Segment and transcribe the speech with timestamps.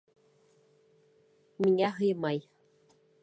[1.65, 2.43] Миңә һыймай!